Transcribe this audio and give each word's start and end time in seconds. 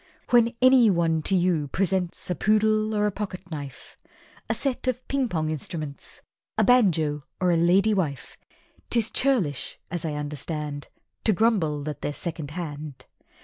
When 0.31 0.55
anyone 0.63 1.21
to 1.21 1.35
you 1.35 1.67
presents 1.67 2.27
A 2.31 2.33
poodle, 2.33 2.95
or 2.95 3.05
a 3.05 3.11
pocketknife, 3.11 3.95
A 4.49 4.55
set 4.55 4.87
of 4.87 5.07
Ping 5.07 5.29
pong 5.29 5.51
instruments, 5.51 6.23
A 6.57 6.63
banjo 6.63 7.21
or 7.39 7.51
a 7.51 7.55
Lady 7.55 7.93
wife, 7.93 8.35
'Tis 8.89 9.11
churlish, 9.11 9.77
as 9.91 10.03
I 10.03 10.15
understand, 10.15 10.87
To 11.25 11.33
grumble 11.33 11.83
that 11.83 12.01
they're 12.01 12.13
second 12.13 12.49
hand. 12.49 13.05